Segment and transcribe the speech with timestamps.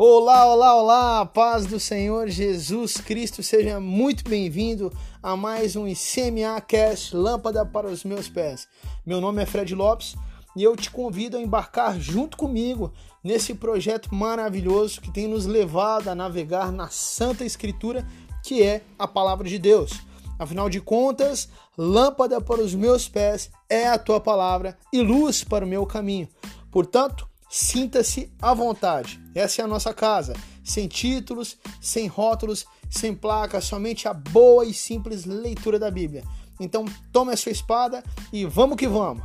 [0.00, 6.60] Olá, olá, olá, paz do Senhor Jesus Cristo, seja muito bem-vindo a mais um ICMA
[6.60, 8.68] Cast Lâmpada para os meus pés.
[9.04, 10.14] Meu nome é Fred Lopes
[10.54, 12.92] e eu te convido a embarcar junto comigo
[13.24, 18.06] nesse projeto maravilhoso que tem nos levado a navegar na Santa Escritura,
[18.44, 19.90] que é a Palavra de Deus.
[20.38, 25.64] Afinal de contas, lâmpada para os meus pés é a tua palavra e luz para
[25.64, 26.28] o meu caminho.
[26.70, 29.20] Portanto, Sinta-se à vontade.
[29.34, 30.34] Essa é a nossa casa.
[30.62, 36.24] Sem títulos, sem rótulos, sem placas, somente a boa e simples leitura da Bíblia.
[36.60, 39.24] Então, tome a sua espada e vamos que vamos.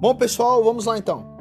[0.00, 1.39] Bom, pessoal, vamos lá então.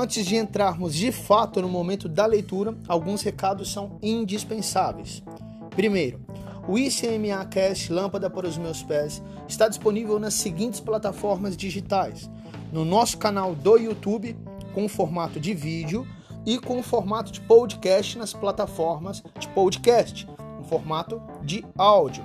[0.00, 5.24] Antes de entrarmos de fato no momento da leitura, alguns recados são indispensáveis.
[5.70, 6.20] Primeiro,
[6.68, 12.30] o ICMA Cast Lâmpada para os Meus Pés está disponível nas seguintes plataformas digitais:
[12.72, 14.38] no nosso canal do YouTube,
[14.72, 16.06] com formato de vídeo,
[16.46, 20.28] e com formato de podcast nas plataformas de podcast,
[20.60, 22.24] em formato de áudio.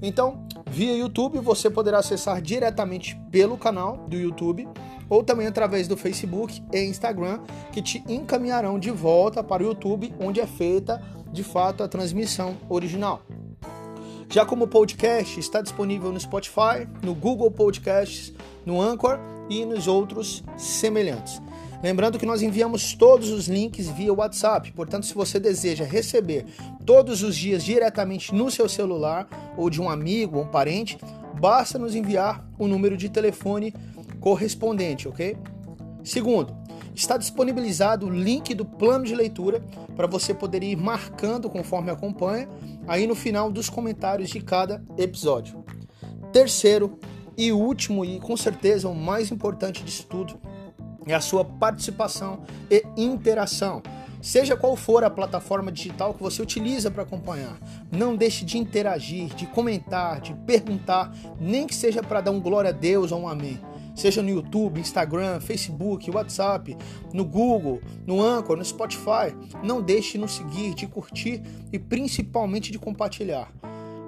[0.00, 4.66] Então, via YouTube, você poderá acessar diretamente pelo canal do YouTube
[5.10, 7.40] ou também através do Facebook e Instagram,
[7.72, 11.02] que te encaminharão de volta para o YouTube, onde é feita
[11.32, 13.20] de fato a transmissão original.
[14.28, 18.32] Já como podcast, está disponível no Spotify, no Google Podcasts,
[18.64, 21.42] no Anchor e nos outros semelhantes.
[21.82, 26.44] Lembrando que nós enviamos todos os links via WhatsApp, portanto, se você deseja receber
[26.86, 30.98] todos os dias diretamente no seu celular ou de um amigo ou um parente,
[31.40, 33.74] basta nos enviar o número de telefone
[34.20, 35.36] correspondente, ok?
[36.04, 36.54] Segundo,
[36.94, 39.64] está disponibilizado o link do plano de leitura
[39.96, 42.48] para você poder ir marcando conforme acompanha
[42.86, 45.64] aí no final dos comentários de cada episódio.
[46.32, 46.98] Terceiro
[47.36, 50.38] e último e com certeza o mais importante disso tudo
[51.06, 53.82] é a sua participação e interação.
[54.20, 57.58] Seja qual for a plataforma digital que você utiliza para acompanhar,
[57.90, 61.10] não deixe de interagir, de comentar, de perguntar,
[61.40, 63.58] nem que seja para dar um glória a Deus ou um amém
[64.00, 66.76] seja no YouTube, Instagram, Facebook, WhatsApp,
[67.12, 69.34] no Google, no Anchor, no Spotify.
[69.62, 73.52] Não deixe de nos seguir, de curtir e principalmente de compartilhar.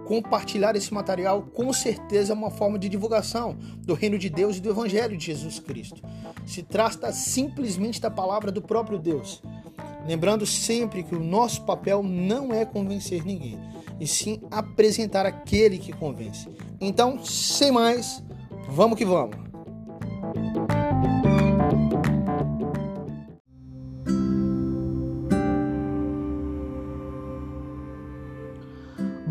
[0.06, 4.60] Compartilhar esse material com certeza é uma forma de divulgação do reino de Deus e
[4.60, 6.02] do Evangelho de Jesus Cristo.
[6.46, 9.42] Se trata simplesmente da palavra do próprio Deus.
[10.06, 13.56] Lembrando sempre que o nosso papel não é convencer ninguém,
[14.00, 16.48] e sim apresentar aquele que convence.
[16.80, 18.20] Então, sem mais,
[18.68, 19.51] vamos que vamos!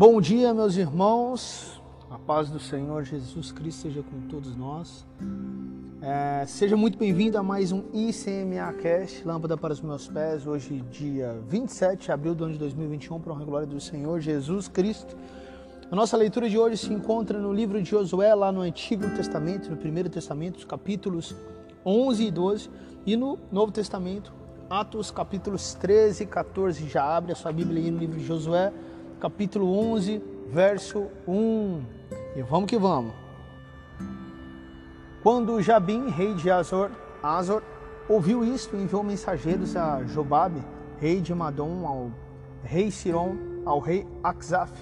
[0.04, 1.80] Bom dia, meus irmãos.
[2.10, 5.06] A paz do Senhor Jesus Cristo seja com todos nós.
[6.00, 10.44] É, seja muito bem-vindo a mais um ICMA Cast, Lâmpada para os Meus Pés.
[10.44, 14.66] Hoje, dia 27 de abril do ano de 2021, para a glória do Senhor Jesus
[14.66, 15.16] Cristo.
[15.88, 19.70] A nossa leitura de hoje se encontra no livro de Josué, lá no Antigo Testamento,
[19.70, 21.32] no Primeiro Testamento, os capítulos
[21.86, 22.70] 11 e 12,
[23.06, 24.32] e no Novo Testamento,
[24.68, 26.88] Atos, capítulos 13 e 14.
[26.88, 28.72] Já abre a sua Bíblia aí no livro de Josué
[29.22, 31.84] capítulo 11, verso 1.
[32.34, 33.14] E vamos que vamos.
[35.22, 36.90] Quando Jabim, rei de Azor,
[37.22, 37.62] Azor
[38.08, 40.60] ouviu isto, enviou mensageiros a Jobabe,
[40.98, 42.10] rei de Madom, ao
[42.64, 44.72] rei Siron, ao rei Akzaf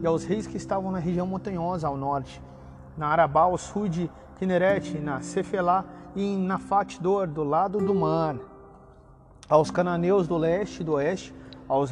[0.00, 2.40] e aos reis que estavam na região montanhosa ao norte,
[2.96, 5.84] na Arabá, ao sul de Kineret, na Cefelá
[6.14, 8.36] e em Nafatdor, do lado do mar,
[9.48, 11.34] aos cananeus do leste e do oeste,
[11.66, 11.90] aos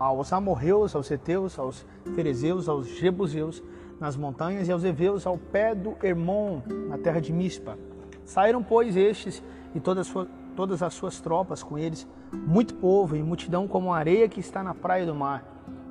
[0.00, 3.62] aos amorreus, aos heteus, aos ferezeus, aos jebuseus
[4.00, 7.78] nas montanhas e aos heveus ao pé do Hermon, na terra de Mispa.
[8.24, 9.42] Saíram, pois, estes
[9.74, 10.10] e todas,
[10.56, 14.62] todas as suas tropas com eles, muito povo e multidão como a areia que está
[14.62, 15.44] na praia do mar,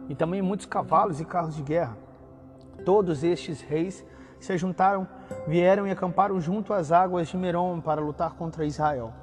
[0.10, 1.96] e também muitos cavalos e carros de guerra.
[2.84, 4.04] Todos estes reis
[4.40, 5.08] se juntaram,
[5.48, 9.14] vieram e acamparam junto às águas de Merom para lutar contra Israel.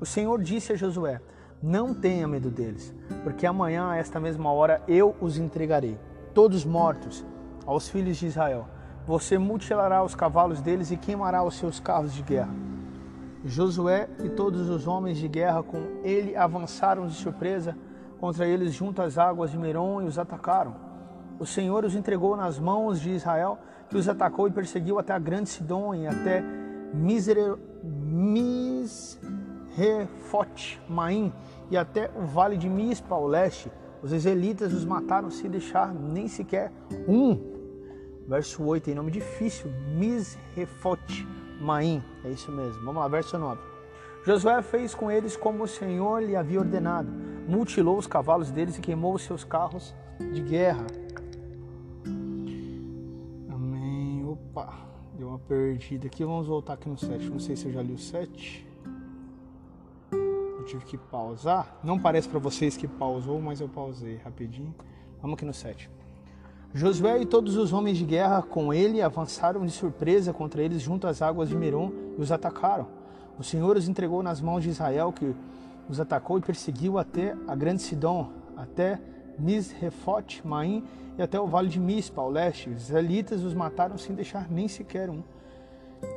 [0.00, 1.20] O Senhor disse a Josué:
[1.62, 5.98] não tenha medo deles, porque amanhã, a esta mesma hora, eu os entregarei,
[6.32, 7.24] todos mortos,
[7.66, 8.66] aos filhos de Israel.
[9.06, 12.54] Você mutilará os cavalos deles e queimará os seus carros de guerra.
[13.44, 17.76] Josué e todos os homens de guerra com ele avançaram de surpresa
[18.18, 20.74] contra eles junto às águas de Merom e os atacaram.
[21.38, 23.58] O Senhor os entregou nas mãos de Israel,
[23.88, 26.42] que os atacou e perseguiu até a grande Sidom e até
[26.92, 27.54] Misere...
[29.76, 31.32] Misrefote Maim,
[31.70, 33.70] e até o vale de Mispa ao leste,
[34.02, 36.72] Os israelitas os mataram sem deixar nem sequer
[37.08, 37.36] um.
[38.26, 41.26] Verso 8, tem nome difícil, Misrefot
[41.60, 42.02] Maim.
[42.24, 42.84] É isso mesmo.
[42.84, 43.60] Vamos lá, verso 9.
[44.24, 47.10] Josué fez com eles como o Senhor lhe havia ordenado.
[47.48, 49.94] Mutilou os cavalos deles e queimou os seus carros
[50.32, 50.86] de guerra.
[53.50, 54.24] Amém.
[54.26, 56.24] Opa, deu uma perdida aqui.
[56.24, 57.30] Vamos voltar aqui no 7.
[57.30, 58.68] Não sei se eu já li o 7
[60.68, 61.78] tive que pausar.
[61.82, 64.74] Não parece para vocês que pausou, mas eu pausei rapidinho.
[65.20, 65.90] Vamos aqui no 7.
[66.74, 71.06] Josué e todos os homens de guerra com ele avançaram de surpresa contra eles junto
[71.06, 72.86] às águas de Merom e os atacaram.
[73.38, 75.34] O Senhor os entregou nas mãos de Israel, que
[75.88, 79.00] os atacou e perseguiu até a grande Sidom, até
[79.38, 80.84] Misrefot, Maim
[81.16, 82.68] e até o vale de Mispa, ao leste.
[82.68, 85.22] Os israelitas os mataram sem deixar nem sequer um.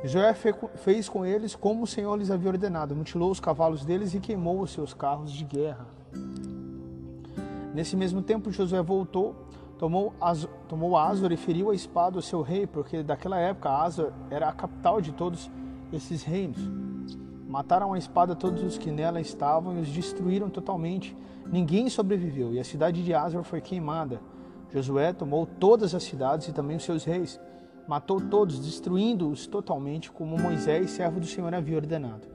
[0.04, 4.20] Joé fez com eles como o Senhor lhes havia ordenado, mutilou os cavalos deles e
[4.20, 5.86] queimou os seus carros de guerra.
[7.74, 9.34] Nesse mesmo tempo, Josué voltou,
[9.78, 14.12] tomou, Azor, tomou Azor e feriu a espada ao seu rei, porque daquela época Azor
[14.30, 15.50] era a capital de todos
[15.92, 16.60] esses reinos.
[17.48, 21.16] Mataram a espada todos os que nela estavam e os destruíram totalmente.
[21.46, 24.20] Ninguém sobreviveu, e a cidade de Azor foi queimada.
[24.70, 27.38] Josué tomou todas as cidades e também os seus reis
[27.86, 32.26] matou todos, destruindo-os totalmente, como Moisés, servo do Senhor, havia ordenado.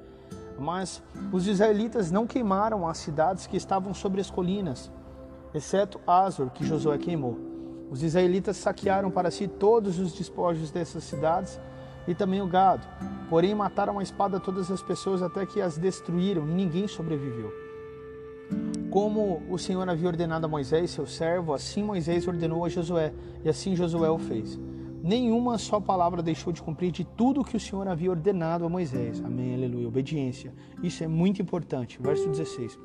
[0.59, 4.91] Mas os israelitas não queimaram as cidades que estavam sobre as colinas,
[5.53, 7.37] exceto Azor, que Josué queimou.
[7.89, 11.59] Os israelitas saquearam para si todos os despojos dessas cidades
[12.07, 12.85] e também o gado.
[13.29, 17.53] Porém, mataram a espada todas as pessoas até que as destruíram e ninguém sobreviveu.
[18.89, 23.13] Como o Senhor havia ordenado a Moisés, seu servo, assim Moisés ordenou a Josué,
[23.43, 24.59] e assim Josué o fez
[25.07, 29.23] nenhuma só palavra deixou de cumprir de tudo que o Senhor havia ordenado a Moisés.
[29.23, 29.87] Amém, aleluia.
[29.87, 30.53] Obediência.
[30.83, 31.97] Isso é muito importante.
[32.01, 32.77] Verso 16.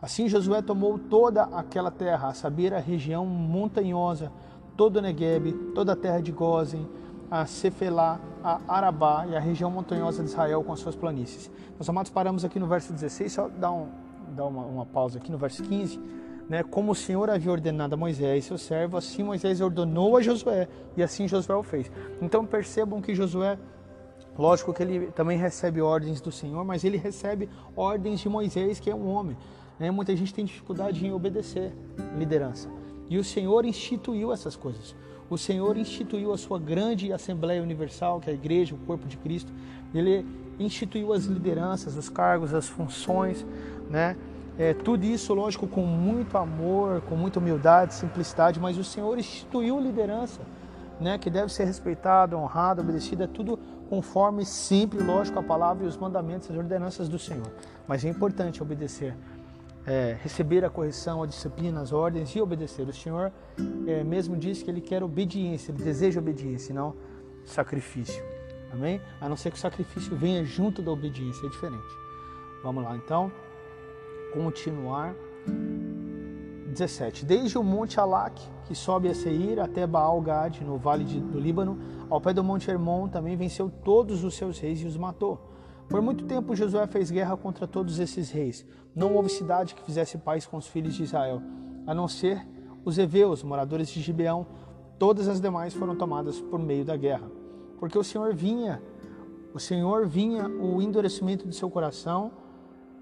[0.00, 4.32] Assim Josué tomou toda aquela terra, a saber, a região montanhosa,
[4.74, 6.88] todo o Negueb, toda a terra de Gozen,
[7.30, 11.50] a Cefelá, a Arabá e a região montanhosa de Israel com as suas planícies.
[11.78, 13.88] Nós amados paramos aqui no verso 16, só dá, um,
[14.34, 16.00] dá uma, uma pausa aqui no verso 15
[16.50, 20.66] né, como o Senhor havia ordenado a Moisés, seu servo, assim Moisés ordenou a Josué,
[20.96, 21.88] e assim Josué o fez.
[22.20, 23.56] Então percebam que Josué,
[24.36, 28.90] lógico que ele também recebe ordens do Senhor, mas ele recebe ordens de Moisés, que
[28.90, 29.36] é um homem.
[29.78, 29.92] Né?
[29.92, 31.72] Muita gente tem dificuldade em obedecer
[32.18, 32.68] liderança.
[33.08, 34.96] E o Senhor instituiu essas coisas.
[35.30, 39.16] O Senhor instituiu a sua grande Assembleia Universal, que é a igreja, o corpo de
[39.16, 39.52] Cristo.
[39.94, 40.26] Ele
[40.58, 43.46] instituiu as lideranças, os cargos, as funções,
[43.88, 44.16] né?
[44.60, 49.80] É, tudo isso, lógico, com muito amor, com muita humildade, simplicidade, mas o Senhor instituiu
[49.80, 50.42] liderança,
[51.00, 53.58] né, que deve ser respeitada, honrada, obedecida, tudo
[53.88, 57.50] conforme sempre, lógico, a palavra e os mandamentos, as ordenanças do Senhor.
[57.88, 59.16] Mas é importante obedecer,
[59.86, 62.86] é, receber a correção, a disciplina, as ordens e obedecer.
[62.86, 63.32] O Senhor
[63.86, 66.94] é, mesmo diz que Ele quer obediência, Ele deseja obediência, não
[67.46, 68.22] sacrifício.
[68.70, 69.00] Amém?
[69.22, 71.98] A não ser que o sacrifício venha junto da obediência, é diferente.
[72.62, 73.32] Vamos lá, então
[74.32, 75.14] continuar.
[76.70, 77.24] 17.
[77.26, 81.38] Desde o monte Alak, que sobe a Seir, até Baal Gad, no vale de, do
[81.38, 85.50] Líbano, ao pé do monte Hermon, também venceu todos os seus reis e os matou.
[85.88, 88.64] Por muito tempo Josué fez guerra contra todos esses reis.
[88.94, 91.42] Não houve cidade que fizesse paz com os filhos de Israel,
[91.86, 92.46] a não ser
[92.84, 94.46] os heveus, moradores de Gibeão.
[94.98, 97.28] Todas as demais foram tomadas por meio da guerra.
[97.78, 98.80] Porque o Senhor vinha,
[99.52, 102.30] o Senhor vinha o endurecimento de seu coração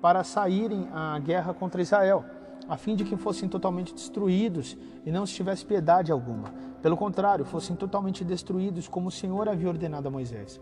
[0.00, 2.24] para saírem à guerra contra Israel,
[2.68, 6.52] a fim de que fossem totalmente destruídos e não se tivesse piedade alguma.
[6.82, 10.60] Pelo contrário, fossem totalmente destruídos como o Senhor havia ordenado a Moisés.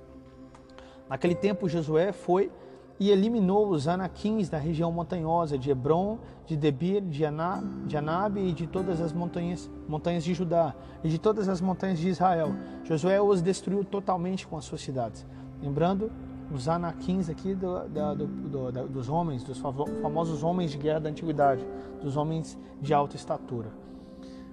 [1.08, 2.50] Naquele tempo, Josué foi
[2.98, 8.40] e eliminou os anaquins da região montanhosa de Hebron, de Debir, de, Ana, de Anabe
[8.40, 10.74] e de todas as montanhas, montanhas de Judá
[11.04, 12.54] e de todas as montanhas de Israel.
[12.84, 15.26] Josué os destruiu totalmente com as suas cidades.
[15.62, 16.10] Lembrando
[16.52, 21.66] os anaquins aqui do, do, do, dos homens, dos famosos homens de guerra da antiguidade,
[22.00, 23.68] dos homens de alta estatura.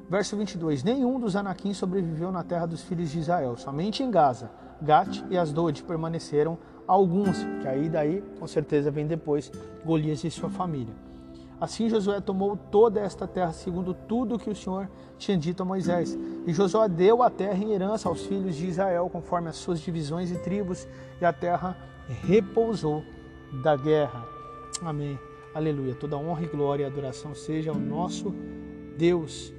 [0.10, 4.52] Verso 22: Nenhum dos anaquins sobreviveu na terra dos filhos de Israel, somente em Gaza,
[4.82, 6.58] Gat e Asdod permaneceram
[6.88, 9.52] alguns, que aí daí com certeza vem depois
[9.86, 10.94] Golias e sua família.
[11.60, 16.18] Assim Josué tomou toda esta terra segundo tudo que o Senhor tinha dito a Moisés.
[16.46, 20.32] E Josué deu a terra em herança aos filhos de Israel, conforme as suas divisões
[20.32, 20.88] e tribos,
[21.22, 21.78] e a terra
[22.26, 23.04] repousou
[23.64, 24.26] da guerra.
[24.82, 25.18] Amém.
[25.54, 25.96] Aleluia.
[25.96, 28.34] Toda honra e glória e adoração seja ao nosso
[28.98, 29.54] Deus,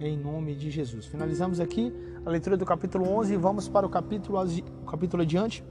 [0.00, 1.06] em nome de Jesus.
[1.06, 1.92] Finalizamos aqui
[2.26, 4.38] a leitura do capítulo 11 e vamos para o capítulo,
[4.82, 5.64] o capítulo adiante,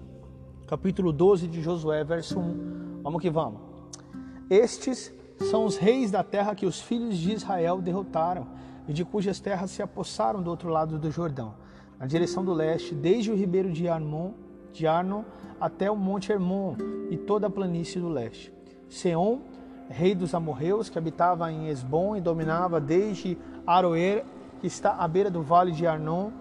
[0.65, 3.01] capítulo 12 de Josué, verso 1.
[3.03, 3.59] Vamos que vamos.
[4.49, 5.13] Estes
[5.45, 8.47] são os reis da terra que os filhos de Israel derrotaram
[8.87, 11.53] e de cujas terras se apossaram do outro lado do Jordão,
[11.99, 14.31] na direção do leste, desde o ribeiro de Arnon,
[14.71, 15.23] de Arnon
[15.59, 16.75] até o monte Hermon
[17.09, 18.53] e toda a planície do leste.
[18.89, 19.41] Seom,
[19.89, 24.23] rei dos amorreus, que habitava em Esbom e dominava desde Aroer,
[24.59, 26.31] que está à beira do vale de Arnon,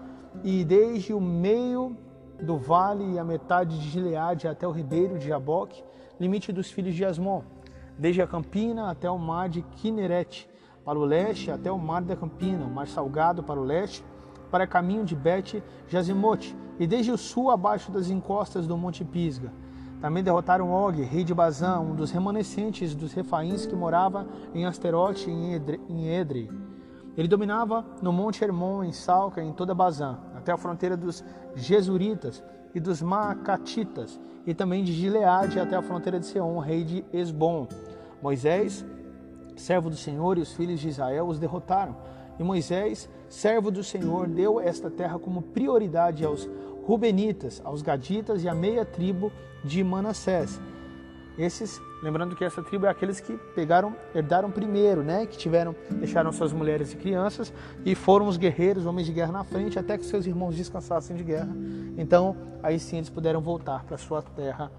[0.43, 1.97] e desde o meio
[2.41, 5.83] do vale e a metade de Gileade até o ribeiro de Jaboque,
[6.19, 7.43] limite dos filhos de Asmon,
[7.97, 10.49] desde a campina até o mar de Kineret,
[10.85, 14.03] para o leste até o mar da campina, o mar salgado para o leste,
[14.49, 19.51] para caminho de Bet Jazimote, e desde o sul abaixo das encostas do monte Pisga.
[19.99, 25.29] Também derrotaram Og, rei de Bazã, um dos remanescentes dos refaíns que morava em Asterote
[25.29, 26.51] em Edre.
[27.17, 31.25] Ele dominava no monte Hermon, em Salca, em toda Bazã, até a fronteira dos
[31.55, 32.43] Jesuritas
[32.73, 37.67] e dos Macatitas, e também de Gileade até a fronteira de Seom, rei de Esbom.
[38.21, 38.85] Moisés,
[39.55, 41.95] servo do Senhor, e os filhos de Israel os derrotaram.
[42.39, 46.47] E Moisés, servo do Senhor, deu esta terra como prioridade aos
[46.85, 49.31] Rubenitas, aos Gaditas e à meia tribo
[49.63, 50.61] de Manassés.
[51.37, 55.25] Esses, lembrando que essa tribo é aqueles que pegaram, herdaram primeiro, né?
[55.25, 57.53] Que tiveram, deixaram suas mulheres e crianças
[57.85, 61.23] e foram os guerreiros, homens de guerra na frente, até que seus irmãos descansassem de
[61.23, 61.49] guerra.
[61.97, 64.71] Então, aí sim eles puderam voltar para sua terra,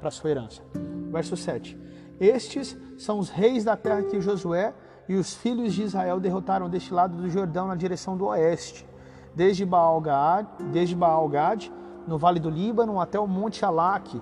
[0.00, 0.62] para sua herança.
[1.10, 1.76] Verso 7.
[2.20, 4.74] Estes são os reis da terra que Josué
[5.08, 8.86] e os filhos de Israel derrotaram deste lado do Jordão na direção do oeste,
[9.34, 10.46] desde Baal-Gad,
[10.96, 11.70] Baal-Gad,
[12.06, 14.20] no vale do Líbano, até o monte Alaque,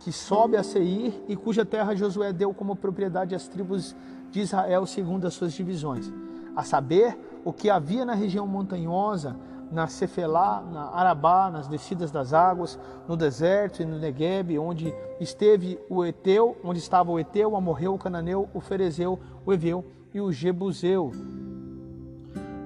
[0.00, 3.94] que sobe a Seir e cuja terra Josué deu como propriedade às tribos
[4.30, 6.12] de Israel segundo as suas divisões,
[6.54, 9.36] a saber, o que havia na região montanhosa,
[9.70, 15.78] na Cefelá, na Arabá, nas descidas das águas, no deserto e no Negueb, onde esteve
[15.88, 20.20] o Eteu, onde estava o Eteu, o Amorreu, o Cananeu, o Ferezeu, o Eveu e
[20.20, 21.12] o Jebuseu.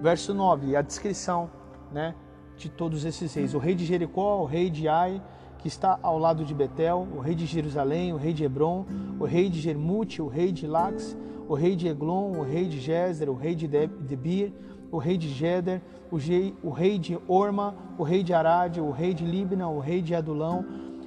[0.00, 1.50] Verso 9, a descrição
[1.92, 2.14] né,
[2.56, 3.54] de todos esses reis.
[3.54, 5.22] O rei de Jericó, o rei de Ai,
[5.62, 8.84] que está ao lado de Betel, o rei de Jerusalém, o rei de Hebron,
[9.20, 11.16] o rei de Jermute, o rei de Lax,
[11.48, 14.52] o rei de Eglon, o rei de Jezer, o rei de Debir,
[14.90, 19.24] o rei de rei, o rei de Orma, o rei de Arad, o rei de
[19.24, 20.64] Libna, o rei de Adulão,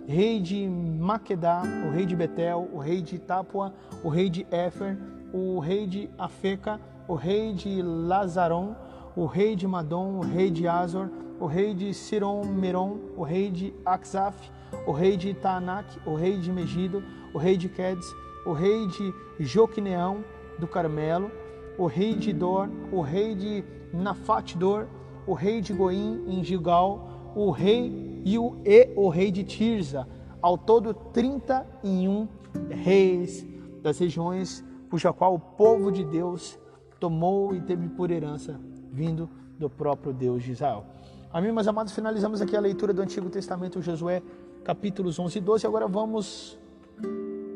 [0.08, 4.98] rei de Maquedá, o rei de Betel, o rei de Tapua, o rei de Éfer,
[5.34, 8.74] o rei de Afeca, o rei de Lazaron,
[9.16, 13.50] o rei de Madom, o rei de Azor, o rei de Siron Meron, o rei
[13.50, 14.52] de Axaf,
[14.86, 17.02] o rei de Taanak, o rei de Megido,
[17.34, 18.14] o rei de Quedes,
[18.46, 20.24] o rei de Joquineão
[20.60, 21.32] do Carmelo,
[21.78, 24.88] o rei de Dor, o rei de Nafatdor,
[25.26, 30.08] o rei de Goim em Gilgal, o rei e o, e o rei de Tirza,
[30.42, 32.28] ao todo 31
[32.70, 33.46] reis
[33.82, 36.58] das regiões cuja qual o povo de Deus
[37.00, 38.60] tomou e teve por herança
[38.96, 40.86] vindo do próprio Deus de Israel.
[41.32, 44.24] Amém, meus amados, finalizamos aqui a leitura do Antigo Testamento, Josué,
[44.64, 45.68] capítulos 11 e 12.
[45.68, 46.58] Agora vamos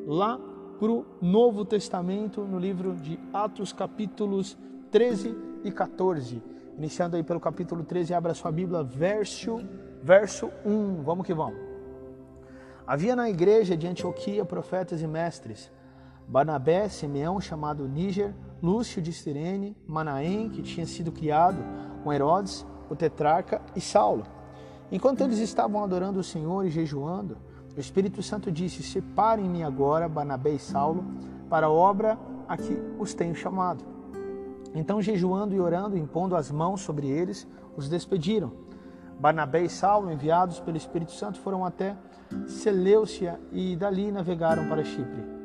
[0.05, 0.37] lá
[0.77, 4.57] para o Novo Testamento, no livro de Atos, capítulos
[4.91, 6.43] 13 e 14.
[6.77, 9.61] Iniciando aí pelo capítulo 13, abra sua Bíblia, verso,
[10.03, 11.03] verso 1.
[11.03, 11.59] Vamos que vamos.
[12.85, 15.71] Havia na igreja de Antioquia profetas e mestres,
[16.27, 21.57] Barnabé, Simeão, chamado Níger, Lúcio de Sirene, Manaém, que tinha sido criado
[22.03, 24.23] com Herodes, o tetrarca e Saulo.
[24.91, 27.37] Enquanto eles estavam adorando o Senhor e jejuando,
[27.75, 31.05] o Espírito Santo disse: Separem-me agora, Barnabé e Saulo,
[31.49, 33.83] para a obra a que os tenho chamado.
[34.73, 37.47] Então, jejuando e orando, impondo as mãos sobre eles,
[37.77, 38.51] os despediram.
[39.19, 41.95] Barnabé e Saulo, enviados pelo Espírito Santo, foram até
[42.47, 45.38] Seleucia e dali navegaram para Chipre.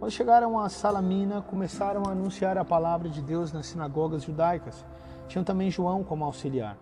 [0.00, 4.82] Quando chegaram a Salamina, começaram a anunciar a palavra de Deus nas sinagogas judaicas.
[5.28, 6.78] Tinham também João como auxiliar.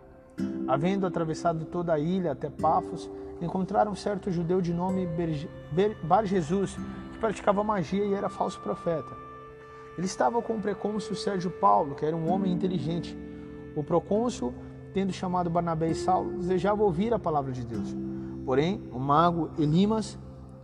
[0.68, 3.10] Havendo atravessado toda a ilha até Pafos,
[3.42, 5.08] encontraram um certo judeu de nome
[6.04, 6.76] Bar Jesus,
[7.12, 9.10] que praticava magia e era falso profeta.
[9.96, 13.18] Ele estava com o precônsul Sérgio Paulo, que era um homem inteligente.
[13.74, 14.54] O procônsul,
[14.94, 17.96] tendo chamado Barnabé e Saulo, desejava ouvir a palavra de Deus.
[18.46, 20.16] Porém, o mago Elimas,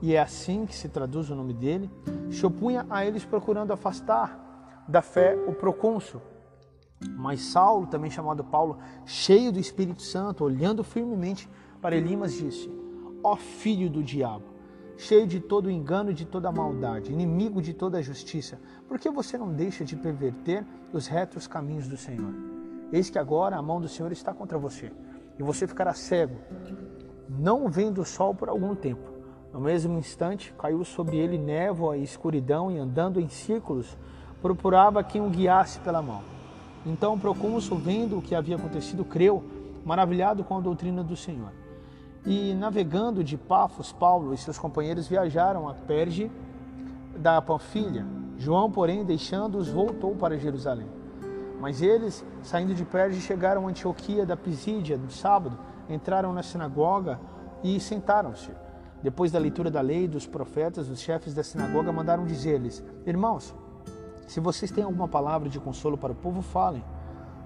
[0.05, 1.91] e é assim que se traduz o nome dele,
[2.31, 6.21] se opunha a eles procurando afastar da fé o procônsul.
[7.17, 11.49] Mas Saulo, também chamado Paulo, cheio do Espírito Santo, olhando firmemente
[11.81, 12.71] para Elimas, disse:
[13.23, 14.45] Ó filho do diabo,
[14.99, 19.39] cheio de todo engano e de toda maldade, inimigo de toda justiça, por que você
[19.39, 22.35] não deixa de perverter os retos caminhos do Senhor?
[22.93, 24.93] Eis que agora a mão do Senhor está contra você,
[25.39, 26.37] e você ficará cego,
[27.27, 29.14] não vendo o sol por algum tempo.
[29.55, 33.97] No mesmo instante, caiu sobre ele névoa e escuridão, e andando em círculos,
[34.43, 36.23] procurava quem o guiasse pela mão.
[36.85, 39.45] Então o procônsul, vendo o que havia acontecido, creu,
[39.85, 41.53] maravilhado com a doutrina do Senhor.
[42.27, 46.29] E navegando de Pafos, Paulo e seus companheiros viajaram a Perge
[47.17, 48.05] da Panfilha.
[48.37, 50.89] João, porém, deixando-os, voltou para Jerusalém.
[51.61, 55.57] Mas eles, saindo de Perge, chegaram a Antioquia da Pisídia no sábado,
[55.89, 57.21] entraram na sinagoga
[57.63, 58.64] e sentaram-se.
[59.05, 63.55] Depois da leitura da lei dos profetas, os chefes da sinagoga mandaram dizer-lhes: Irmãos,
[64.27, 66.83] se vocês têm alguma palavra de consolo para o povo, falem.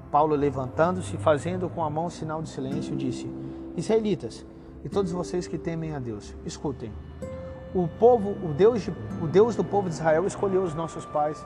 [0.09, 3.29] Paulo, levantando-se, fazendo com a mão sinal de silêncio, disse:
[3.77, 4.47] Israelitas,
[4.85, 6.93] e todos vocês que temem a Deus, escutem.
[7.75, 11.45] O povo, o Deus, de, o Deus do povo de Israel escolheu os nossos pais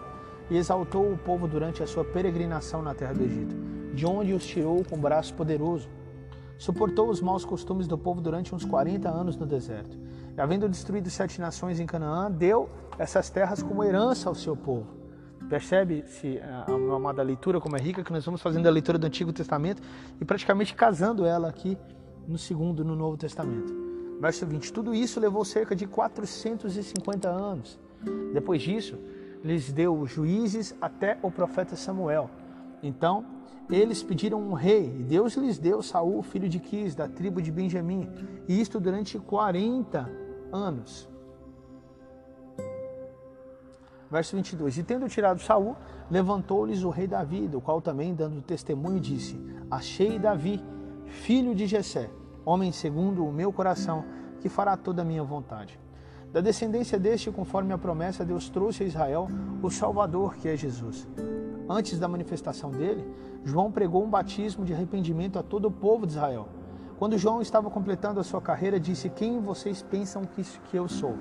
[0.50, 3.56] e exaltou o povo durante a sua peregrinação na terra do Egito,
[3.94, 5.88] de onde os tirou com braço poderoso
[6.62, 9.98] suportou os maus costumes do povo durante uns 40 anos no deserto.
[10.36, 14.86] E, havendo destruído sete nações em Canaã, deu essas terras como herança ao seu povo.
[15.48, 19.04] Percebe-se a, a amada leitura como é rica, que nós vamos fazendo a leitura do
[19.08, 19.82] Antigo Testamento
[20.20, 21.76] e praticamente casando ela aqui
[22.28, 23.74] no segundo, no Novo Testamento.
[24.20, 27.76] Verso 20: Tudo isso levou cerca de 450 anos.
[28.32, 28.96] Depois disso,
[29.42, 32.30] lhes deu juízes até o profeta Samuel.
[32.80, 33.24] Então,
[33.70, 37.50] eles pediram um rei, e Deus lhes deu Saul, filho de Quis, da tribo de
[37.50, 38.08] Benjamim,
[38.48, 40.10] e isto durante 40
[40.52, 41.08] anos.
[44.10, 44.76] Verso 22.
[44.76, 45.74] E tendo tirado Saul,
[46.10, 49.40] levantou-lhes o rei Davi, do qual também, dando testemunho, disse:
[49.70, 50.62] Achei Davi,
[51.06, 52.10] filho de Jessé,
[52.44, 54.04] homem segundo o meu coração,
[54.40, 55.80] que fará toda a minha vontade.
[56.30, 59.28] Da descendência deste, conforme a promessa, Deus trouxe a Israel
[59.62, 61.06] o Salvador, que é Jesus.
[61.68, 63.04] Antes da manifestação dele,
[63.44, 66.48] João pregou um batismo de arrependimento a todo o povo de Israel.
[66.98, 71.16] Quando João estava completando a sua carreira, disse: Quem vocês pensam que, eu sou?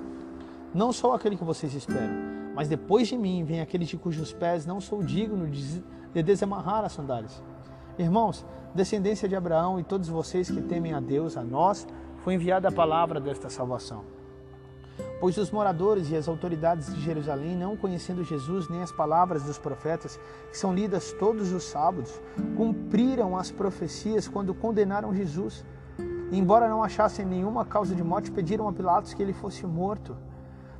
[0.74, 2.14] Não sou aquele que vocês esperam,
[2.54, 5.82] mas depois de mim vem aquele de cujos pés não sou digno de
[6.22, 7.42] desamarrar as sandálias.
[7.98, 11.86] Irmãos, descendência de Abraão e todos vocês que temem a Deus, a nós,
[12.18, 14.21] foi enviada a palavra desta salvação.
[15.22, 19.56] Pois os moradores e as autoridades de Jerusalém, não conhecendo Jesus nem as palavras dos
[19.56, 20.18] profetas,
[20.50, 22.20] que são lidas todos os sábados,
[22.56, 25.64] cumpriram as profecias quando condenaram Jesus.
[26.32, 30.16] Embora não achassem nenhuma causa de morte, pediram a Pilatos que ele fosse morto.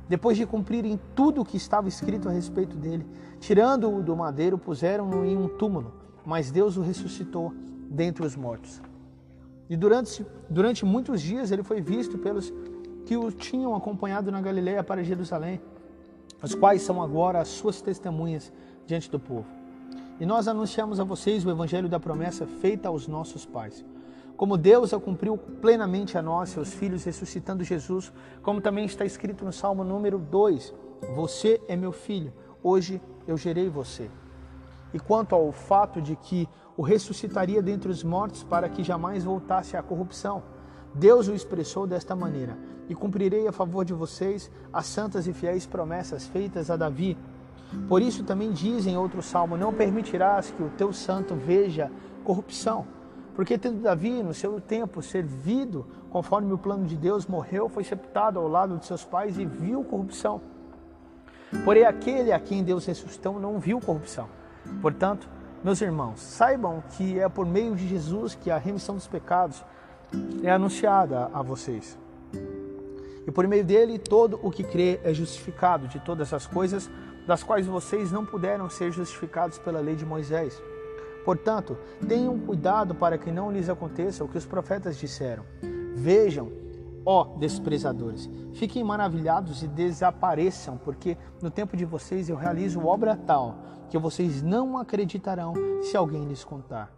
[0.09, 3.07] Depois de cumprirem tudo o que estava escrito a respeito dele,
[3.39, 5.93] tirando-o do madeiro, puseram-no em um túmulo,
[6.25, 7.53] mas Deus o ressuscitou
[7.89, 8.81] dentre os mortos.
[9.69, 12.53] E durante, durante muitos dias ele foi visto pelos
[13.05, 15.61] que o tinham acompanhado na Galileia para Jerusalém,
[16.41, 18.51] os quais são agora as suas testemunhas
[18.85, 19.45] diante do povo.
[20.19, 23.83] E nós anunciamos a vocês o evangelho da promessa feita aos nossos pais.
[24.35, 28.11] Como Deus a cumpriu plenamente a nós, seus filhos, ressuscitando Jesus,
[28.41, 30.73] como também está escrito no Salmo número 2:
[31.15, 34.09] Você é meu filho, hoje eu gerei você.
[34.93, 39.77] E quanto ao fato de que o ressuscitaria dentre os mortos para que jamais voltasse
[39.77, 40.43] à corrupção,
[40.93, 42.57] Deus o expressou desta maneira:
[42.89, 47.17] E cumprirei a favor de vocês as santas e fiéis promessas feitas a Davi.
[47.87, 51.91] Por isso também diz em outro salmo: Não permitirás que o teu santo veja
[52.23, 52.85] corrupção.
[53.35, 58.39] Porque tendo Davi, no seu tempo, servido conforme o plano de Deus, morreu, foi sepultado
[58.39, 60.39] ao lado de seus pais e viu corrupção.
[61.65, 64.27] Porém, aquele a quem Deus ressuscitou não viu corrupção.
[64.81, 65.27] Portanto,
[65.63, 69.63] meus irmãos, saibam que é por meio de Jesus que a remissão dos pecados
[70.43, 71.97] é anunciada a vocês.
[73.25, 76.89] E por meio dele, todo o que crê é justificado de todas as coisas
[77.25, 80.61] das quais vocês não puderam ser justificados pela lei de Moisés.
[81.23, 85.45] Portanto, tenham cuidado para que não lhes aconteça o que os profetas disseram.
[85.95, 86.51] Vejam,
[87.05, 93.57] ó desprezadores, fiquem maravilhados e desapareçam, porque no tempo de vocês eu realizo obra tal
[93.89, 96.91] que vocês não acreditarão se alguém lhes contar.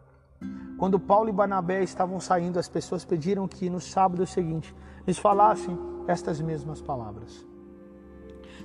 [0.78, 4.76] Quando Paulo e Barnabé estavam saindo, as pessoas pediram que no sábado seguinte
[5.06, 7.46] lhes falassem estas mesmas palavras.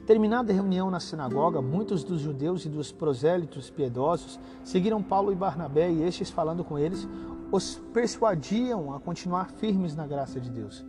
[0.06, 5.36] Terminada a reunião na sinagoga, muitos dos judeus e dos prosélitos piedosos seguiram Paulo e
[5.36, 7.06] Barnabé e estes, falando com eles,
[7.52, 10.84] os persuadiam a continuar firmes na graça de Deus.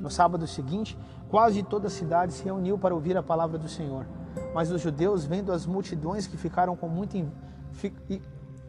[0.00, 0.96] No sábado seguinte,
[1.28, 4.06] quase toda a cidade se reuniu para ouvir a palavra do Senhor.
[4.54, 7.18] Mas os judeus, vendo as multidões que ficaram com muita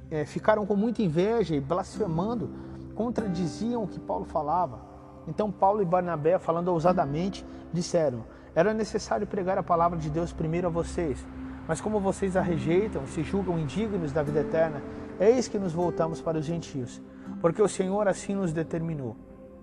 [0.10, 2.50] é, ficaram com muita inveja e blasfemando,
[2.96, 4.95] contradiziam o que Paulo falava.
[5.28, 10.68] Então Paulo e Barnabé, falando ousadamente, disseram: Era necessário pregar a palavra de Deus primeiro
[10.68, 11.26] a vocês,
[11.68, 14.82] mas como vocês a rejeitam se julgam indignos da vida eterna,
[15.20, 17.02] eis que nos voltamos para os gentios,
[17.42, 19.16] porque o Senhor assim nos determinou.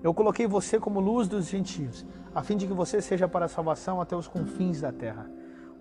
[0.02, 3.48] Eu coloquei você como luz dos gentios, a fim de que você seja para a
[3.48, 5.30] salvação até os confins da terra.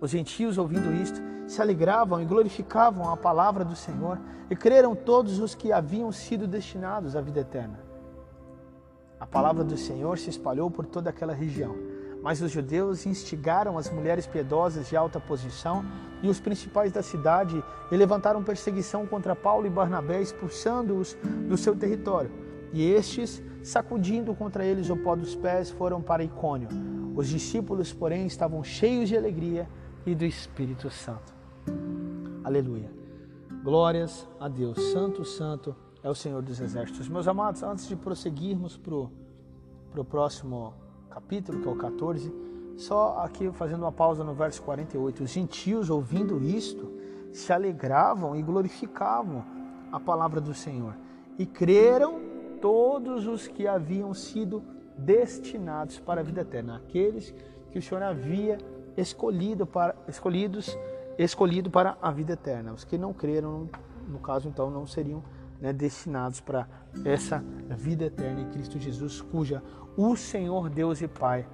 [0.00, 5.38] Os gentios, ouvindo isto, se alegravam e glorificavam a palavra do Senhor, e creram todos
[5.38, 7.91] os que haviam sido destinados à vida eterna.
[9.22, 11.76] A palavra do Senhor se espalhou por toda aquela região,
[12.24, 15.84] mas os judeus instigaram as mulheres piedosas de alta posição
[16.24, 21.16] e os principais da cidade e levantaram perseguição contra Paulo e Barnabé, expulsando-os
[21.48, 22.32] do seu território.
[22.72, 26.68] E estes, sacudindo contra eles o pó dos pés, foram para Icônio.
[27.14, 29.68] Os discípulos, porém, estavam cheios de alegria
[30.04, 31.32] e do Espírito Santo.
[32.42, 32.90] Aleluia.
[33.62, 34.82] Glórias a Deus.
[34.90, 37.08] Santo, santo é o Senhor dos Exércitos.
[37.08, 40.74] Meus amados, antes de prosseguirmos para o próximo
[41.08, 42.32] capítulo, que é o 14,
[42.76, 45.22] só aqui fazendo uma pausa no verso 48.
[45.22, 46.90] Os gentios, ouvindo isto,
[47.32, 49.44] se alegravam e glorificavam
[49.92, 50.94] a palavra do Senhor.
[51.38, 52.20] E creram
[52.60, 54.62] todos os que haviam sido
[54.98, 57.34] destinados para a vida eterna, aqueles
[57.70, 58.58] que o Senhor havia
[58.96, 60.76] escolhido para, escolhidos,
[61.16, 62.72] escolhido para a vida eterna.
[62.72, 63.68] Os que não creram,
[64.08, 65.22] no caso, então, não seriam
[65.62, 66.68] né, destinados para
[67.04, 69.62] essa vida eterna em Cristo Jesus, cuja
[69.96, 71.46] o Senhor Deus e Pai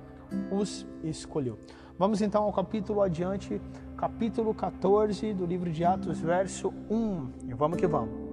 [0.50, 1.58] os escolheu.
[1.98, 3.60] Vamos então ao capítulo adiante,
[3.98, 7.32] capítulo 14 do livro de Atos, verso 1.
[7.48, 8.28] E vamos que vamos.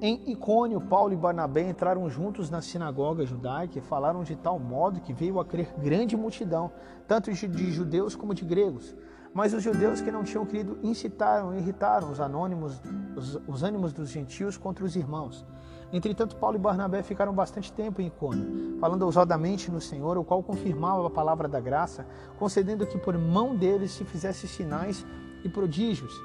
[0.00, 5.00] Em Icônio, Paulo e Barnabé entraram juntos na sinagoga judaica e falaram de tal modo
[5.00, 6.70] que veio a crer grande multidão,
[7.08, 8.94] tanto de judeus como de gregos.
[9.36, 12.80] Mas os judeus que não tinham crido incitaram e irritaram os anônimos,
[13.14, 15.44] os, os ânimos dos gentios contra os irmãos.
[15.92, 20.42] Entretanto, Paulo e Barnabé ficaram bastante tempo em Icônio, falando ousadamente no Senhor, o qual
[20.42, 22.06] confirmava a palavra da graça,
[22.38, 25.04] concedendo que por mão deles se fizesse sinais
[25.44, 26.18] e prodígios.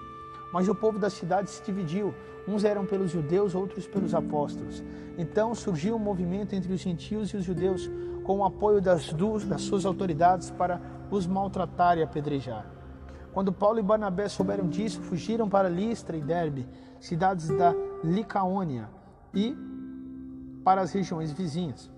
[0.54, 2.16] Mas o povo da cidade se dividiu.
[2.48, 4.82] Uns eram pelos judeus, outros pelos apóstolos.
[5.18, 7.92] Então surgiu um movimento entre os gentios e os judeus,
[8.24, 10.80] com o apoio das, duas, das suas autoridades para
[11.12, 12.80] os maltratar e apedrejar.
[13.34, 16.68] Quando Paulo e Barnabé souberam disso, fugiram para Listra e Derbe,
[17.00, 18.90] cidades da Licaônia,
[19.34, 19.56] e
[20.64, 21.90] para as regiões vizinhas,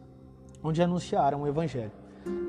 [0.64, 1.92] onde anunciaram o evangelho.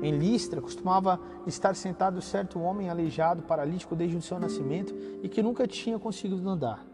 [0.01, 5.43] Em Listra costumava estar sentado certo homem aleijado, paralítico desde o seu nascimento e que
[5.43, 6.85] nunca tinha conseguido andar.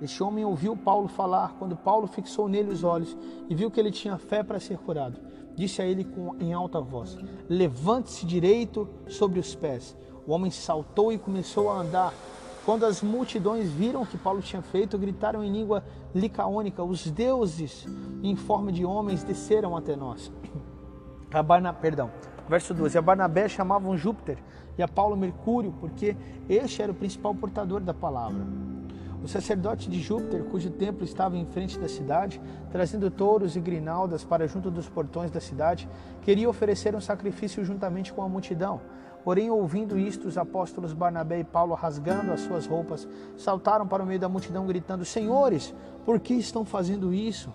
[0.00, 3.14] Este homem ouviu Paulo falar quando Paulo fixou nele os olhos
[3.48, 5.20] e viu que ele tinha fé para ser curado.
[5.54, 9.94] Disse a ele com, em alta voz: Levante-se direito sobre os pés.
[10.26, 12.12] O homem saltou e começou a andar.
[12.64, 15.82] Quando as multidões viram o que Paulo tinha feito, gritaram em língua
[16.14, 17.86] licaônica: Os deuses
[18.22, 20.30] em forma de homens desceram até nós.
[21.32, 22.10] A Barna, perdão,
[22.48, 22.98] verso 12.
[22.98, 24.38] A Barnabé chamavam Júpiter
[24.76, 26.16] e a Paulo Mercúrio, porque
[26.48, 28.44] este era o principal portador da palavra.
[29.22, 32.40] O sacerdote de Júpiter, cujo templo estava em frente da cidade,
[32.72, 35.86] trazendo touros e grinaldas para junto dos portões da cidade,
[36.22, 38.80] queria oferecer um sacrifício juntamente com a multidão.
[39.24, 43.06] Porém, ouvindo isto, os apóstolos Barnabé e Paulo, rasgando as suas roupas,
[43.36, 47.52] saltaram para o meio da multidão, gritando: Senhores, por que estão fazendo isso?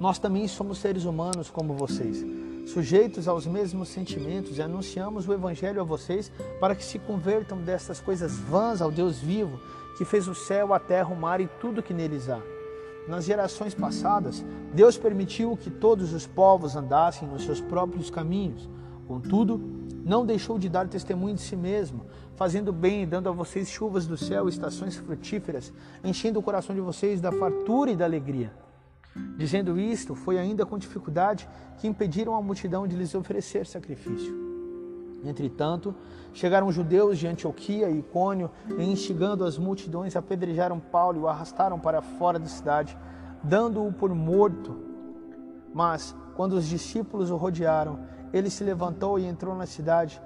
[0.00, 2.24] Nós também somos seres humanos como vocês,
[2.66, 8.00] sujeitos aos mesmos sentimentos, e anunciamos o Evangelho a vocês para que se convertam destas
[8.00, 9.60] coisas vãs ao Deus vivo,
[9.98, 12.40] que fez o céu, a terra, o mar e tudo que neles há.
[13.06, 18.68] Nas gerações passadas, Deus permitiu que todos os povos andassem nos seus próprios caminhos.
[19.06, 19.60] Contudo,
[20.04, 24.06] não deixou de dar testemunho de si mesmo, fazendo bem e dando a vocês chuvas
[24.06, 28.52] do céu, estações frutíferas, enchendo o coração de vocês da fartura e da alegria.
[29.36, 34.50] Dizendo isto, foi ainda com dificuldade que impediram a multidão de lhes oferecer sacrifício.
[35.24, 35.94] Entretanto,
[36.32, 41.78] chegaram judeus de Antioquia e Icônio e, instigando as multidões, apedrejaram Paulo e o arrastaram
[41.78, 42.96] para fora da cidade,
[43.42, 44.76] dando-o por morto.
[45.74, 48.00] Mas, quando os discípulos o rodearam,
[48.32, 50.20] ele se levantou e entrou na cidade.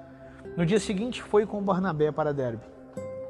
[0.55, 2.63] No dia seguinte, foi com Barnabé para Derbe.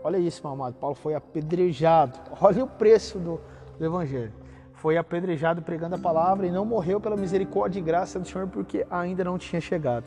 [0.04, 0.76] Olha isso, meu amado.
[0.76, 2.20] Paulo foi apedrejado.
[2.40, 3.40] Olha o preço do,
[3.80, 4.34] do evangelho.
[4.74, 8.86] Foi apedrejado pregando a palavra e não morreu pela misericórdia e graça do Senhor porque
[8.90, 10.06] ainda não tinha chegado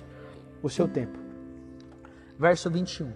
[0.62, 1.18] o seu tempo.
[2.38, 3.11] Verso 21.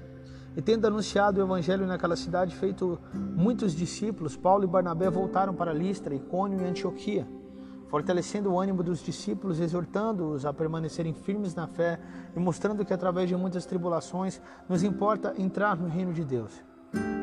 [0.56, 5.72] E tendo anunciado o evangelho naquela cidade, feito muitos discípulos, Paulo e Barnabé voltaram para
[5.72, 7.26] Listra, Icônio e Antioquia
[7.92, 12.00] fortalecendo o ânimo dos discípulos, exortando-os a permanecerem firmes na fé
[12.34, 16.64] e mostrando que através de muitas tribulações nos importa entrar no reino de Deus.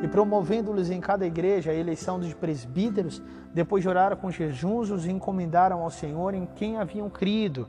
[0.00, 3.20] E promovendo-lhes em cada igreja a eleição dos presbíteros,
[3.52, 7.66] depois de orar com jejuns, os encomendaram ao Senhor em quem haviam crido.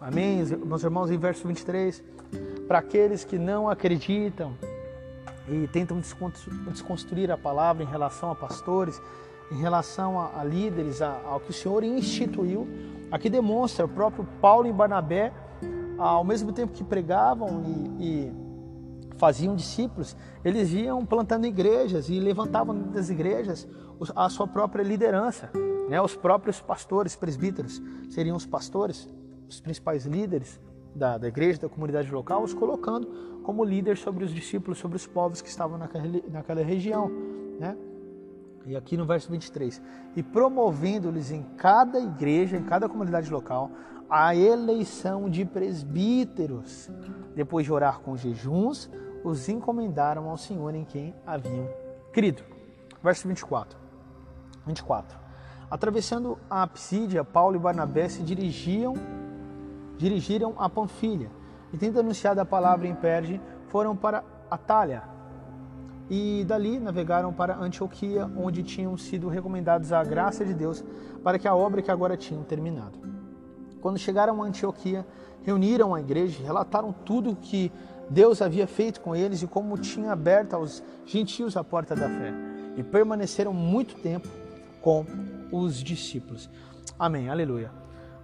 [0.00, 2.02] Amém, meus irmãos, em verso 23.
[2.66, 4.54] Para aqueles que não acreditam
[5.48, 6.00] e tentam
[6.66, 9.00] desconstruir a palavra em relação a pastores,
[9.50, 12.66] em relação a, a líderes, a, ao que o Senhor instituiu,
[13.10, 15.32] Aqui demonstra o próprio Paulo e Barnabé,
[15.98, 17.62] ao mesmo tempo que pregavam
[17.98, 18.32] e, e
[19.16, 23.66] faziam discípulos, eles iam plantando igrejas e levantavam das igrejas
[24.14, 25.50] a sua própria liderança.
[25.88, 26.00] Né?
[26.00, 29.08] Os próprios pastores, presbíteros, seriam os pastores,
[29.48, 30.60] os principais líderes
[30.94, 35.06] da, da igreja, da comunidade local, os colocando como líder sobre os discípulos, sobre os
[35.06, 37.10] povos que estavam naquela, naquela região.
[37.58, 37.76] Né?
[38.66, 39.80] E aqui no verso 23,
[40.14, 43.70] e promovendo-lhes em cada igreja, em cada comunidade local,
[44.08, 46.90] a eleição de presbíteros.
[47.34, 48.90] Depois de orar com jejuns,
[49.24, 51.68] os encomendaram ao Senhor em quem haviam
[52.12, 52.42] crido.
[53.02, 53.78] Verso 24.
[54.66, 55.18] 24.
[55.70, 58.94] Atravessando a Psídia, Paulo e Barnabé se dirigiam,
[59.96, 61.30] dirigiram a Panfilha
[61.72, 65.04] e, tendo anunciado a palavra em Perge, foram para Atália,
[66.10, 70.84] e dali navegaram para Antioquia, onde tinham sido recomendados à graça de Deus
[71.22, 72.98] para que a obra que agora tinham terminado.
[73.80, 75.06] Quando chegaram a Antioquia,
[75.44, 77.70] reuniram a igreja, relataram tudo o que
[78.10, 82.34] Deus havia feito com eles e como tinha aberto aos gentios a porta da fé,
[82.76, 84.28] e permaneceram muito tempo
[84.82, 85.06] com
[85.52, 86.50] os discípulos.
[86.98, 87.70] Amém, aleluia.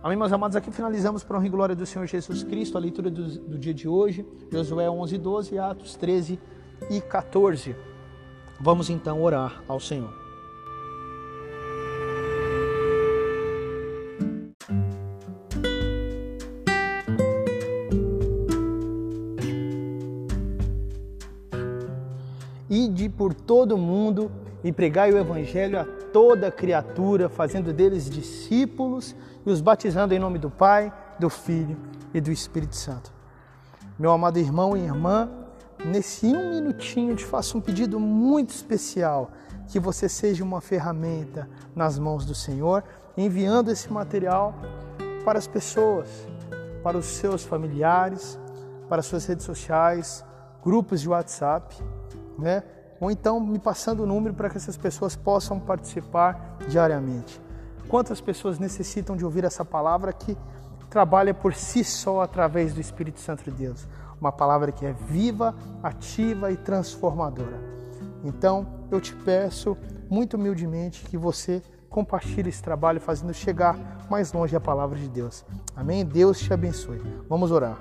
[0.03, 3.11] Amém, meus amados, aqui finalizamos para honra e glória do Senhor Jesus Cristo, a leitura
[3.11, 6.39] do, do dia de hoje, Josué 11, 12, Atos 13,
[6.91, 7.75] e 14.
[8.61, 10.27] Vamos então orar ao Senhor.
[22.69, 24.31] Ide por todo o mundo
[24.65, 30.39] e pregai o Evangelho a toda criatura, fazendo deles discípulos e os batizando em nome
[30.39, 31.77] do Pai, do Filho
[32.13, 33.13] e do Espírito Santo.
[33.99, 35.31] Meu amado irmão e irmã,
[35.87, 39.31] nesse um minutinho te faço um pedido muito especial,
[39.69, 42.85] que você seja uma ferramenta nas mãos do Senhor,
[43.17, 44.55] enviando esse material
[45.25, 46.09] para as pessoas,
[46.83, 48.39] para os seus familiares,
[48.89, 50.25] para as suas redes sociais,
[50.63, 51.77] grupos de WhatsApp,
[52.39, 52.63] né?
[53.01, 57.41] Ou então me passando o número para que essas pessoas possam participar diariamente.
[57.89, 60.37] Quantas pessoas necessitam de ouvir essa palavra que
[60.89, 63.87] trabalha por si só através do Espírito Santo de Deus?
[64.21, 67.61] Uma palavra que é viva, ativa e transformadora.
[68.25, 69.77] Então, eu te peço
[70.09, 75.45] muito humildemente que você compartilhe esse trabalho fazendo chegar mais longe a palavra de Deus.
[75.75, 76.05] Amém?
[76.05, 77.01] Deus te abençoe.
[77.29, 77.79] Vamos orar.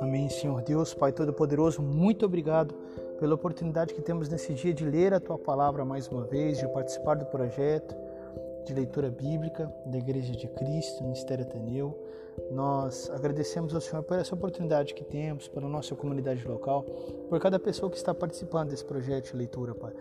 [0.00, 2.74] Amém, Senhor Deus, Pai Todo-Poderoso, muito obrigado
[3.20, 6.66] pela oportunidade que temos nesse dia de ler a tua palavra mais uma vez, de
[6.68, 7.94] participar do projeto
[8.64, 11.96] de leitura bíblica da Igreja de Cristo, Ministério Ateneu.
[12.50, 16.84] Nós agradecemos ao Senhor por essa oportunidade que temos, pela nossa comunidade local,
[17.28, 19.92] por cada pessoa que está participando desse projeto de leitura, Pai.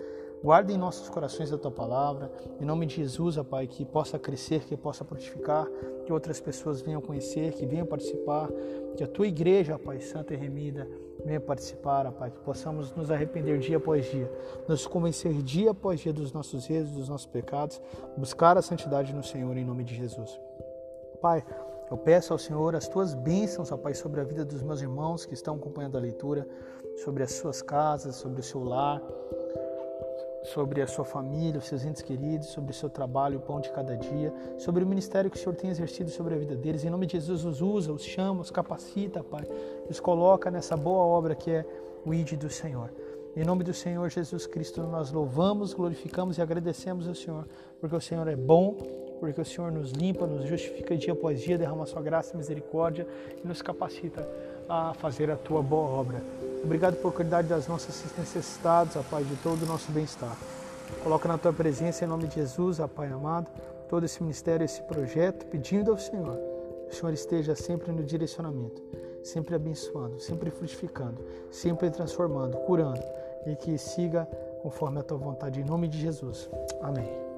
[0.41, 4.17] Guarda em nossos corações a tua palavra, em nome de Jesus, ó Pai, que possa
[4.17, 5.67] crescer, que possa frutificar,
[6.05, 8.49] que outras pessoas venham conhecer, que venham participar,
[8.95, 10.87] que a tua igreja, ó Pai, santa e remida,
[11.25, 14.31] venha participar, ó Pai, que possamos nos arrepender dia após dia,
[14.67, 17.81] nos convencer dia após dia dos nossos erros, dos nossos pecados,
[18.17, 20.39] buscar a santidade no Senhor, em nome de Jesus.
[21.21, 21.43] Pai,
[21.91, 25.25] eu peço ao Senhor as tuas bênçãos, ó Pai, sobre a vida dos meus irmãos
[25.25, 26.47] que estão acompanhando a leitura,
[27.03, 29.01] sobre as suas casas, sobre o seu lar,
[30.53, 33.69] sobre a sua família, os seus entes queridos, sobre o seu trabalho, o pão de
[33.69, 36.83] cada dia, sobre o ministério que o Senhor tem exercido sobre a vida deles.
[36.83, 39.43] Em nome de Jesus, os usa, os chama, os capacita, Pai,
[39.89, 41.65] os coloca nessa boa obra que é
[42.05, 42.91] o ID do Senhor.
[43.35, 47.47] Em nome do Senhor Jesus Cristo, nós louvamos, glorificamos e agradecemos ao Senhor,
[47.79, 48.75] porque o Senhor é bom,
[49.19, 53.07] porque o Senhor nos limpa, nos justifica dia após dia, derrama sua graça e misericórdia
[53.43, 54.27] e nos capacita
[54.67, 56.48] a fazer a tua boa obra.
[56.63, 60.35] Obrigado por cuidar das nossas necessidades, ó Pai, de todo o nosso bem-estar.
[61.03, 63.47] Coloca na tua presença, em nome de Jesus, ó Pai amado,
[63.87, 66.37] todo esse ministério, esse projeto, pedindo ao Senhor
[66.87, 68.81] que o Senhor esteja sempre no direcionamento,
[69.23, 73.03] sempre abençoando, sempre frutificando, sempre transformando, curando
[73.45, 74.27] e que siga
[74.61, 76.49] conforme a tua vontade, em nome de Jesus.
[76.81, 77.28] Amém.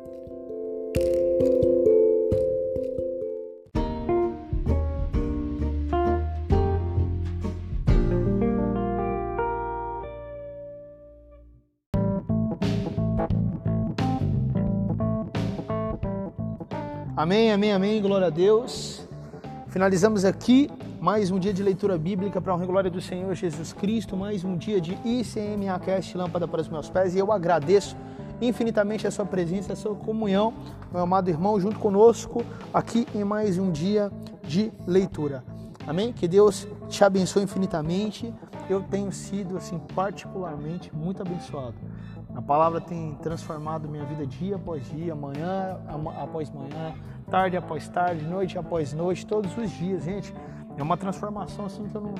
[17.31, 19.07] Amém, amém, amém, glória a Deus.
[19.69, 24.17] Finalizamos aqui mais um dia de leitura bíblica para a glória do Senhor Jesus Cristo,
[24.17, 27.95] mais um dia de ICMA Cast, lâmpada para os meus pés, e eu agradeço
[28.41, 30.53] infinitamente a sua presença, a sua comunhão,
[30.91, 34.11] meu amado irmão, junto conosco aqui em mais um dia
[34.43, 35.41] de leitura.
[35.87, 36.11] Amém?
[36.11, 38.33] Que Deus te abençoe infinitamente
[38.71, 41.75] eu tenho sido assim particularmente muito abençoado.
[42.35, 45.79] A palavra tem transformado minha vida dia após dia, manhã
[46.21, 46.93] após manhã,
[47.29, 50.33] tarde após tarde, noite após noite, todos os dias, gente.
[50.77, 52.13] É uma transformação assim que eu não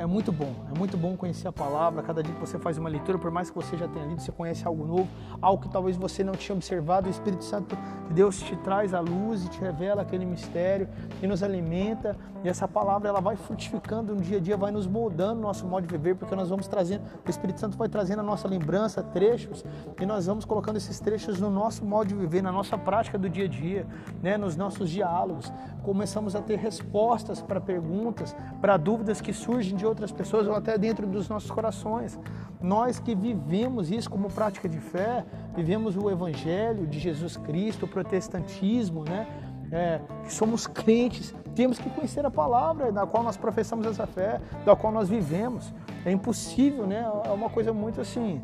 [0.00, 2.02] é muito bom, é muito bom conhecer a palavra.
[2.02, 4.32] Cada dia que você faz uma leitura, por mais que você já tenha lido, você
[4.32, 5.08] conhece algo novo,
[5.42, 7.06] algo que talvez você não tinha observado.
[7.06, 7.76] O Espírito Santo
[8.08, 10.88] de Deus te traz à luz e te revela aquele mistério
[11.22, 12.16] e nos alimenta.
[12.42, 15.66] E essa palavra ela vai frutificando no dia a dia, vai nos moldando o nosso
[15.66, 19.02] modo de viver, porque nós vamos trazendo, o Espírito Santo vai trazendo a nossa lembrança,
[19.02, 19.62] trechos,
[20.00, 23.28] e nós vamos colocando esses trechos no nosso modo de viver, na nossa prática do
[23.28, 23.86] dia a dia,
[24.22, 25.52] né, nos nossos diálogos.
[25.82, 30.78] Começamos a ter respostas para perguntas, para dúvidas que surgem de outras pessoas ou até
[30.78, 32.18] dentro dos nossos corações.
[32.60, 35.24] Nós que vivemos isso como prática de fé,
[35.54, 39.26] vivemos o Evangelho de Jesus Cristo, o protestantismo, né?
[39.72, 44.40] É, que somos crentes, temos que conhecer a palavra da qual nós professamos essa fé,
[44.64, 45.72] da qual nós vivemos.
[46.04, 47.08] É impossível, né?
[47.24, 48.42] É uma coisa muito assim,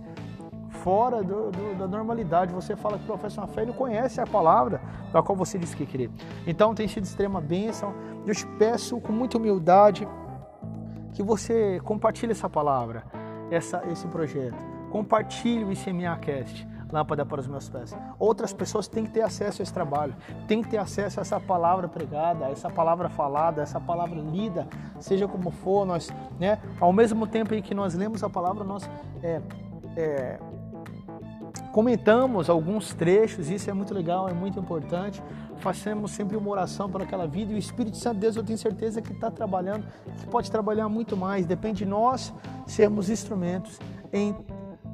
[0.86, 2.54] fora do, do, da normalidade.
[2.54, 4.80] Você fala que professa uma fé e não conhece a palavra
[5.12, 6.08] da qual você diz que crê.
[6.46, 7.92] Então tem sido extrema bênção.
[8.24, 10.06] Eu te peço com muita humildade
[11.16, 13.02] que você compartilhe essa palavra,
[13.50, 14.62] essa, esse projeto.
[14.90, 17.96] Compartilhe o ICMAcast, Lâmpada para os meus pés.
[18.18, 20.14] Outras pessoas têm que ter acesso a esse trabalho,
[20.46, 24.20] têm que ter acesso a essa palavra pregada, a essa palavra falada, a essa palavra
[24.20, 24.68] lida,
[25.00, 26.58] seja como for, nós, né?
[26.78, 28.88] Ao mesmo tempo em que nós lemos a palavra, nós
[29.22, 29.40] é,
[29.96, 30.38] é,
[31.72, 35.22] comentamos alguns trechos, isso é muito legal, é muito importante.
[35.60, 38.58] Façamos sempre uma oração para aquela vida e o Espírito Santo de Deus, eu tenho
[38.58, 39.86] certeza que está trabalhando,
[40.18, 41.46] que pode trabalhar muito mais.
[41.46, 42.32] Depende de nós
[42.66, 43.78] sermos instrumentos
[44.12, 44.34] em,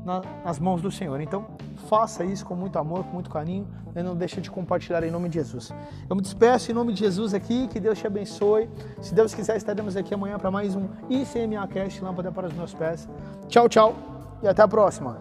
[0.04, 1.20] na, nas mãos do Senhor.
[1.20, 1.46] Então,
[1.88, 4.02] faça isso com muito amor, com muito carinho e né?
[4.02, 5.72] não deixe de compartilhar em nome de Jesus.
[6.08, 8.68] Eu me despeço em nome de Jesus aqui, que Deus te abençoe.
[9.00, 12.74] Se Deus quiser, estaremos aqui amanhã para mais um ICMA Cast, Lâmpada para os meus
[12.74, 13.08] pés.
[13.48, 13.94] Tchau, tchau
[14.42, 15.18] e até a próxima.